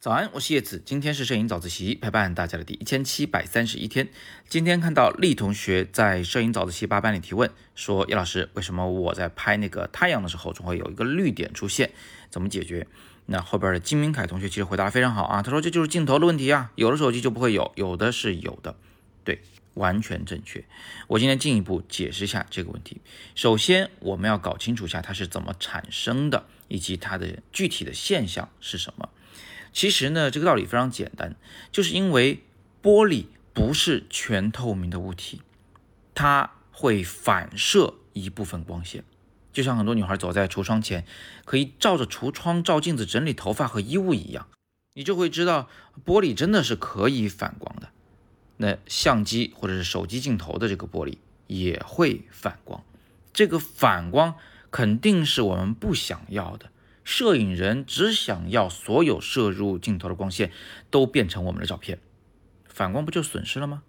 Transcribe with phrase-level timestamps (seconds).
[0.00, 4.06] 早安，我是叶子，今天是摄影早自习陪伴大家的第一千七百三十一天。
[4.50, 11.90] 今天看到丽同学在摄影早自习八班里提问，说叶老师，为什么我在拍那个太阳的时候，总会有一个绿点出现？
[12.28, 12.86] 怎么解决？
[13.24, 18.76] 那后边的金明凯同学其实回答非常好啊，他说这就是镜头的问题啊，有的手机就不会有，有的是有的，
[19.24, 19.40] 对，
[19.74, 20.64] 完全正确。
[21.06, 23.00] 我今天进一步解释一下这个问题。
[23.34, 29.08] 首先，我们要搞清楚一下它是怎么产生的，以及它的具体的现象是什么。
[29.72, 31.36] 其实呢，这个道理非常简单，
[31.72, 32.42] 就是因为
[32.82, 35.42] 玻璃不是全透明的物体，
[36.14, 39.04] 它会反射一部分光线。
[39.52, 41.04] 就像很多女孩走在橱窗前，
[41.44, 44.48] 可以照着橱窗照镜子整理头发和衣物一样，
[44.94, 45.68] 你就会知道
[46.04, 47.88] 玻璃真的是可以反光的。
[48.56, 52.84] 那相机或者是手机镜头的这个玻璃也会反光，
[53.32, 54.36] 这个反光
[54.70, 56.70] 肯定是我们不想要的。
[57.02, 60.50] 摄影人只想要所有摄入镜头的光线
[60.90, 61.98] 都变成我们的照片，
[62.64, 63.82] 反光不就损失了吗？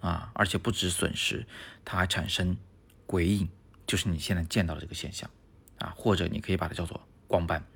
[0.00, 1.46] 啊，而且不止损失，
[1.84, 2.56] 它还产生
[3.06, 3.48] 鬼影，
[3.86, 5.28] 就是你现在见到的这个现象
[5.78, 7.66] 啊，或者你可以把它叫做光斑。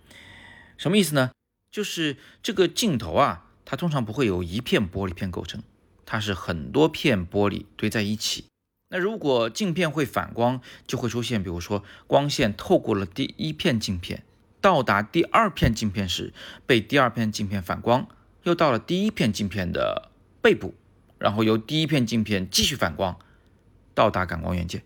[0.79, 1.33] 什么意思呢？
[1.71, 5.63] 就是这个镜头啊，它通常不会由一片玻璃片构成，
[6.07, 8.45] 它是很多片玻璃堆在一起。
[8.91, 14.23] 那如果镜片会反光，就会出现，比如说光线透过了第一片镜片。
[14.61, 16.33] 到达第二片镜片时，
[16.65, 18.09] 被第二片镜片反光，
[18.45, 20.09] 又到了第一片镜片的
[20.41, 20.73] 背部，
[21.19, 23.19] 然后由第一片镜片继续反光，
[23.95, 24.83] 到达感光元件。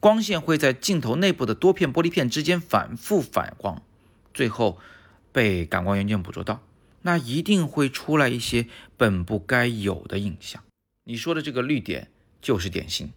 [0.00, 3.80] 光线会在镜头内部的多片玻璃片之间反复反光，
[4.34, 4.78] 最后
[5.32, 6.60] 被感光元件捕捉到，
[7.06, 10.64] 那一定会出来一些本不该有的影像。
[11.04, 12.10] 你说的这个绿点
[12.42, 13.12] 就是典型。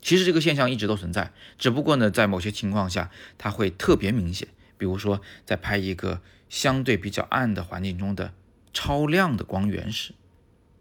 [0.00, 4.48] 其实这个现象一直都存在，只不过呢，在某些情况下它会特别明显。
[4.78, 8.32] 比如说，在拍一个相对比较暗的环境中的
[8.72, 10.14] 超亮的光源时，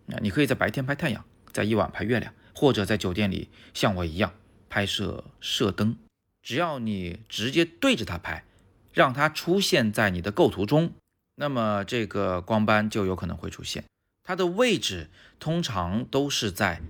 [0.05, 4.33] 那你可以在白天拍太阳，在夜晚拍月亮，或者在酒店里像我一样
[4.69, 5.97] 拍摄射灯。
[6.41, 8.45] 只要你直接对着它拍，
[8.93, 10.93] 让它出现在你的构图中，
[11.39, 13.85] 那么这个光斑就有可能会出现。
[14.23, 16.81] 它的位置通常都是在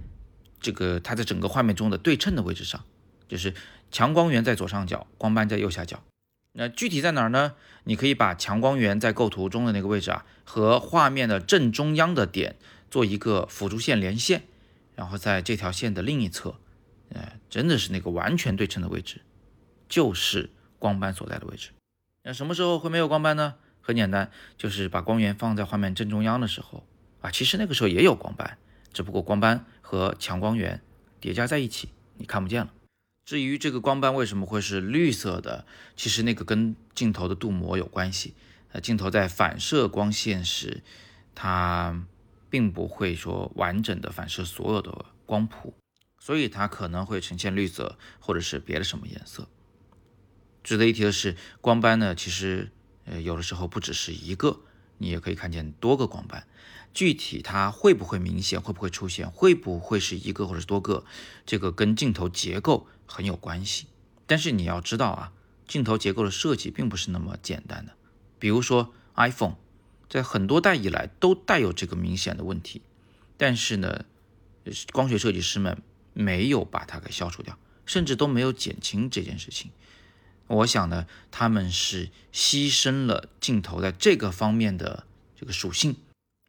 [0.59, 2.83] 这个它在整个画面中的对称的位置上，
[3.27, 3.53] 就是
[3.91, 6.01] 强光源在左上角，光斑在右下角。
[6.53, 7.53] 那具体在哪儿呢？
[7.83, 12.55] 你可以把强光源在构图中的那个位置啊，和画面的正中央的点
[12.89, 14.41] 做一个辅助线连线，
[14.95, 16.55] 然后在这条线的另一侧，
[17.13, 19.21] 呃，真的是那个完全对称的位置，
[19.87, 20.49] 就是
[20.79, 21.69] 光斑所在的位置。
[22.23, 23.53] 那什么时候会没有光斑呢？
[23.89, 26.85] 很简单，就是把光源放在画面正中央的时候
[27.21, 28.59] 啊，其实那个时候也有光斑，
[28.93, 30.79] 只不过光斑和强光源
[31.19, 32.71] 叠加在一起，你看不见了。
[33.25, 38.35] 至于这个光斑为什么会是绿色的，其实那个跟镜头的镀膜有关系。
[38.71, 40.83] 呃，镜头在反射光线时，
[41.33, 42.05] 它
[42.47, 45.73] 并不会说完整的反射所有的光谱，
[46.19, 49.47] 所以它可能会呈现绿色或者是别的什么颜色。
[50.63, 52.69] 值得一提的是，光斑呢，其实
[53.09, 54.59] 呃有的时候不只是一个，
[54.97, 56.47] 你也可以看见多个光斑。
[56.93, 61.03] 具体它会不会明显，会不会出现，会不会是一个或者是多个，
[61.45, 62.87] 这个跟镜头结构。
[63.11, 63.87] 很有关系，
[64.27, 65.33] 但是你要知道啊，
[65.67, 67.93] 镜头结构的设计并不是那么简单的。
[68.37, 69.55] 比如说 iPhone，
[70.07, 72.83] 在很多代以来都带有这个明显的问题，
[73.35, 74.05] 但是呢，
[74.91, 75.81] 光学设计师们
[76.13, 79.71] 没有把它给消除掉，甚至都没有减轻这件事情。
[80.49, 85.05] 我想呢，他们是牺牲了镜头在这个方面的
[85.39, 85.95] 这个属性，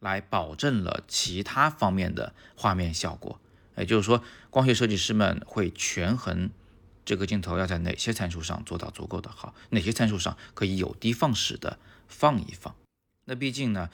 [0.00, 3.38] 来保证了其他方面的画面效果。
[3.76, 6.50] 也就是说，光学设计师们会权衡
[7.04, 11.78] 这个镜头要在哪些参数上做到足够的好，哪些参数上可以有的放矢的
[12.08, 12.74] 放一放。
[13.26, 13.90] 那毕竟呢，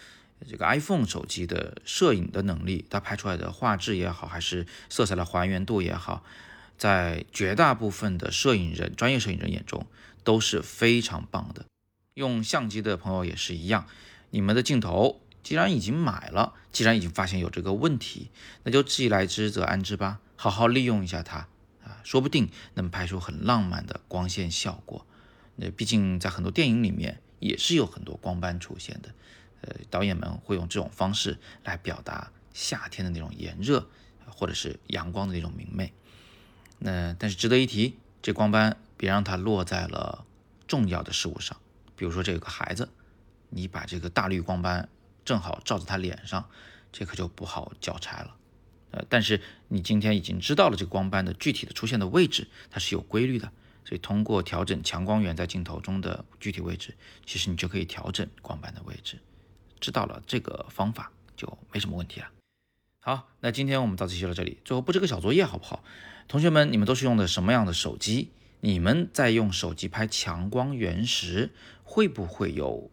[0.49, 6.25] 这个 iPhone 手机的摄影的能力，它拍出来的画质也好，还是色彩的还原度也好，
[6.79, 9.87] 在绝大部分的摄影人、专业摄影人眼中
[10.25, 11.65] 都是非常棒的。
[12.15, 13.87] 用相机的朋友也是一样，
[14.31, 15.21] 你们的镜头。
[15.43, 18.33] 既然已经买了，既然已经发现有这个问题，
[18.65, 21.47] 那就既来之则安之吧，好好利用一下它
[21.85, 25.07] 啊，说不定能拍出很浪漫的光线效果。
[25.55, 29.15] 那毕竟在很多电影里面也是有很多光斑出现的，
[29.61, 33.89] 呃，导演们会用这种方式来表达夏天的那种炎热，
[34.27, 35.93] 或者是阳光的那种明媚。
[36.79, 40.25] 那但是值得一提，这光斑别让它落在了
[40.67, 41.57] 重要的事物上，
[41.97, 42.89] 比如说这有个孩子，
[43.51, 44.89] 你把这个大绿光斑。
[45.25, 46.49] 正好照在他脸上，
[46.93, 48.37] 这可就不好交差了。
[48.93, 53.51] 呃，但是你今天已经知道了这光斑的具体的出现的位置，它是有规律的。
[53.85, 56.95] 所以通过调整强光源在镜头中的具体位置，
[57.25, 59.19] 其实你就可以调整光斑的位置。
[59.81, 62.29] 知道了这个方法就没什么问题了。
[63.07, 64.59] 好，那今天我们早自习就到这里。
[64.65, 65.85] 最后布置个小作业好不好？
[66.27, 68.33] 同学们，你们都是用的什么样的手机？
[68.63, 71.53] 你们在用手机拍强光源时，
[71.85, 72.91] 会不会有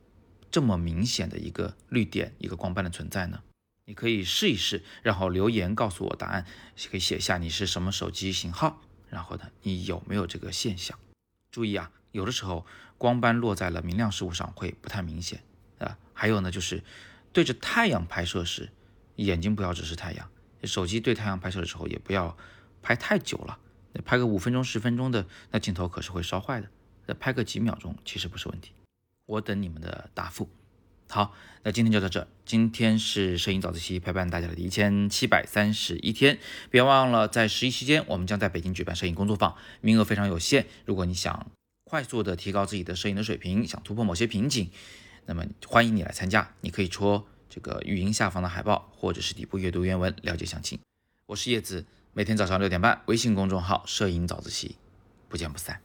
[0.51, 3.41] 这么明显的一个绿点、一个光斑的存在呢？
[3.85, 6.45] 你可以试一试，然后留言告诉我答案，
[6.91, 10.99] 可以写下你是什么手机型号，然后呢，你有没有这个现象？
[11.49, 12.67] 注意啊，有的时候
[12.99, 15.41] 光斑落在了明亮事物上会不太明显
[15.79, 15.97] 啊。
[16.13, 16.83] 还有呢，就是
[17.31, 18.69] 对着太阳拍摄时，
[19.15, 20.29] 眼睛不要直视太阳，
[20.63, 22.37] 手机对太阳拍摄的时候也不要
[22.81, 23.57] 拍太久了，
[24.03, 26.67] 拍个五分钟、十分钟的，那镜头可是会烧坏的。
[27.05, 28.71] 那拍个几秒钟其实不是问题。
[29.25, 30.49] 我等你们的答复。
[31.09, 32.27] 好，那今天就到这。
[32.45, 36.39] 今天是摄影早自习陪伴大家的一千七百三十一天，
[36.71, 40.65] 别忘了在十一期间，我们将在北京举办摄影工作坊，名额非常有限。
[40.85, 41.51] 如果你想
[41.83, 44.71] 快速的提高自己的摄影的水平，想突破某些瓶颈，
[45.25, 46.55] 那么欢迎你来参加。
[46.61, 50.79] 你可以戳这个语音下方的海报，或者是底部阅读原文了解详情。
[51.27, 54.77] 我是叶子，每天早上六点半，微信公众号“摄影早自习”，
[55.29, 55.79] 不见不散。